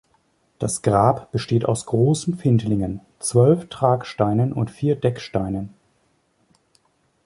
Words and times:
Das 0.57 0.81
Grab 0.81 1.31
besteht 1.31 1.65
aus 1.65 1.85
großen 1.85 2.35
Findlingen, 2.35 3.01
zwölf 3.19 3.69
Tragsteinen 3.69 4.51
und 4.51 4.71
vier 4.71 4.95
Decksteinen. 4.95 5.75